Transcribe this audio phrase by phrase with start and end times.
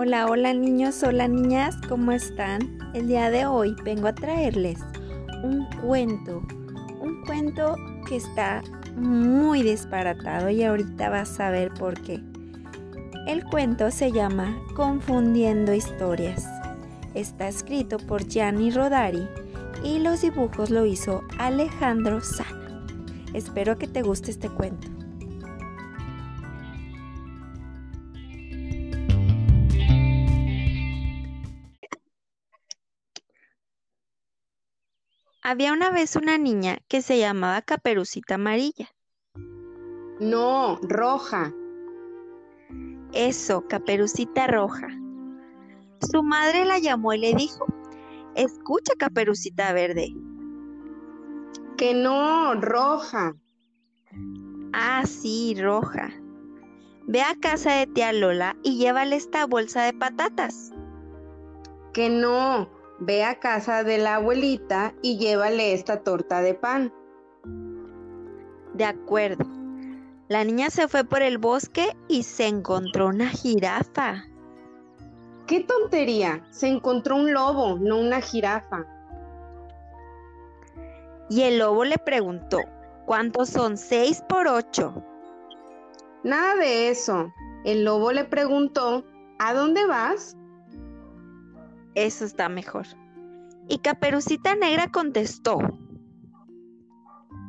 [0.00, 2.78] Hola, hola niños, hola niñas, ¿cómo están?
[2.94, 4.78] El día de hoy vengo a traerles
[5.42, 6.40] un cuento,
[7.00, 7.74] un cuento
[8.06, 8.62] que está
[8.94, 12.22] muy disparatado y ahorita vas a ver por qué.
[13.26, 16.46] El cuento se llama Confundiendo historias.
[17.14, 19.26] Está escrito por Gianni Rodari
[19.82, 22.86] y los dibujos lo hizo Alejandro Sana.
[23.34, 24.97] Espero que te guste este cuento.
[35.50, 38.94] Había una vez una niña que se llamaba Caperucita Amarilla.
[40.20, 41.54] No, roja.
[43.14, 44.88] Eso, Caperucita Roja.
[46.02, 47.64] Su madre la llamó y le dijo,
[48.34, 50.14] escucha, Caperucita Verde.
[51.78, 53.34] Que no, roja.
[54.74, 56.10] Ah, sí, roja.
[57.06, 60.72] Ve a casa de tía Lola y llévale esta bolsa de patatas.
[61.94, 62.68] Que no,
[63.00, 66.92] Ve a casa de la abuelita y llévale esta torta de pan.
[68.74, 69.44] De acuerdo.
[70.28, 74.24] La niña se fue por el bosque y se encontró una jirafa.
[75.46, 76.44] ¡Qué tontería!
[76.50, 78.84] Se encontró un lobo, no una jirafa.
[81.30, 82.58] Y el lobo le preguntó,
[83.06, 85.02] ¿cuántos son seis por ocho?
[86.24, 87.32] Nada de eso.
[87.64, 89.04] El lobo le preguntó,
[89.38, 90.37] ¿a dónde vas?
[91.98, 92.86] Eso está mejor.
[93.68, 95.58] Y Caperucita Negra contestó.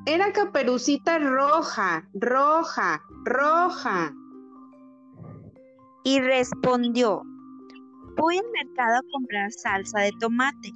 [0.07, 4.11] Era Caperucita Roja, roja, roja.
[6.03, 7.21] Y respondió,
[8.17, 10.71] voy al mercado a comprar salsa de tomate.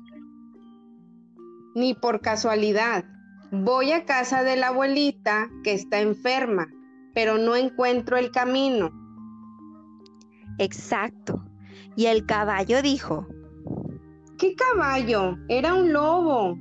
[1.74, 3.06] Ni por casualidad.
[3.52, 6.68] Voy a casa de la abuelita que está enferma,
[7.16, 8.92] pero no encuentro el camino.
[10.60, 11.44] Exacto.
[11.96, 13.28] Y el caballo dijo,
[14.44, 15.38] ¿Qué caballo?
[15.48, 16.60] Era un lobo.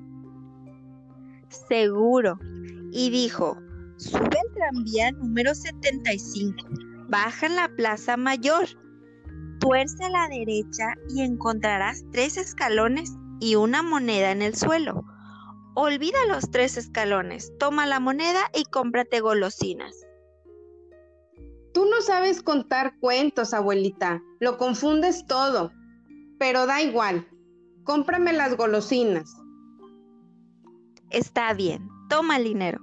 [1.48, 2.38] Seguro.
[2.92, 3.58] Y dijo,
[3.96, 6.64] sube el tranvía número 75,
[7.08, 8.68] baja en la Plaza Mayor,
[9.58, 15.02] tuerce a la derecha y encontrarás tres escalones y una moneda en el suelo.
[15.74, 20.06] Olvida los tres escalones, toma la moneda y cómprate golosinas.
[21.74, 24.22] Tú no sabes contar cuentos, abuelita.
[24.38, 25.72] Lo confundes todo.
[26.38, 27.26] Pero da igual.
[27.84, 29.36] Cómprame las golosinas.
[31.10, 32.80] Está bien, toma el dinero.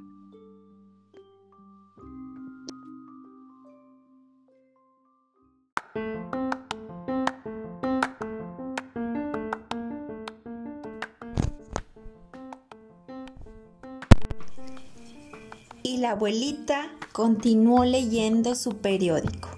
[15.81, 19.49] Y la abuelita continuó leyendo su periódico.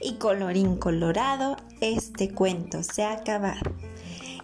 [0.00, 3.72] Y colorín colorado, este cuento se ha acabado.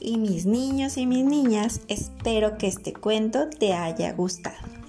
[0.05, 4.82] Y mis niños y mis niñas, espero que este cuento te haya gustado.